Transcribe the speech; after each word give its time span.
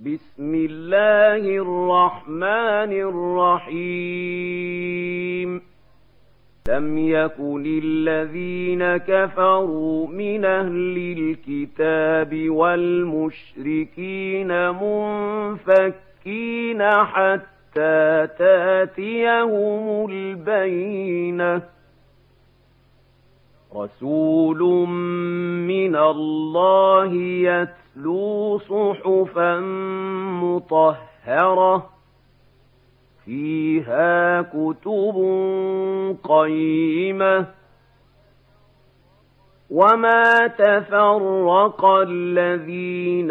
بسم 0.00 0.54
الله 0.54 1.42
الرحمن 1.58 2.92
الرحيم. 3.66 5.62
لم 6.68 6.98
يكن 6.98 7.64
الذين 7.66 8.96
كفروا 8.96 10.08
من 10.08 10.44
أهل 10.44 10.96
الكتاب 11.18 12.50
والمشركين 12.50 13.90
منفكين 14.70 16.10
حتى 16.90 18.26
تأتيهم 18.38 20.10
البينة. 20.10 21.77
رسول 23.76 24.88
من 25.68 25.96
الله 25.96 27.12
يتلو 27.14 28.58
صحفا 28.58 29.60
مطهرة 30.42 31.90
فيها 33.24 34.42
كتب 34.42 35.16
قيمة. 36.24 37.46
وما 39.70 40.46
تفرق 40.46 41.84
الذين 41.84 43.30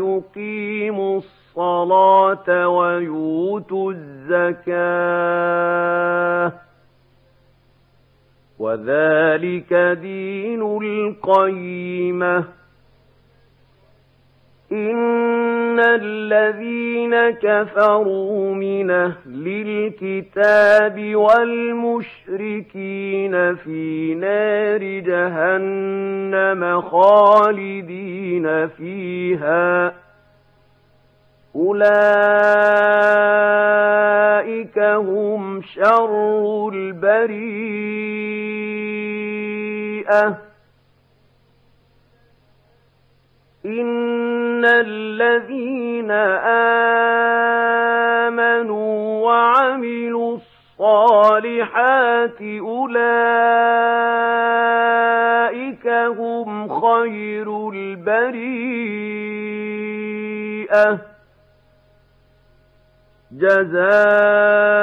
ويقيموا 0.00 1.18
الصلاة 1.18 2.68
ويؤتوا 2.68 3.92
الزكاة. 3.92 4.72
وذلك 8.58 9.74
دين 10.00 10.62
القيمة. 10.82 12.61
إن 14.72 15.80
الذين 15.80 17.30
كفروا 17.30 18.54
من 18.54 18.90
أهل 18.90 19.46
الكتاب 19.46 21.16
والمشركين 21.16 22.74
في 23.56 24.14
نار 24.14 24.82
جهنم 25.00 26.80
خالدين 26.80 28.68
فيها 28.68 29.94
أولئك 31.56 31.92
هم 34.78 35.62
شر 35.62 36.68
البريئة 36.74 38.12
إن 43.64 44.11
الذين 44.64 46.10
آمنوا 48.30 49.24
وعملوا 49.26 50.36
الصالحات 50.80 52.42
أولئك 52.42 53.02
هم 55.88 56.68
خير 56.80 57.68
البريئة 57.70 58.52
جزاؤهم 63.32 64.82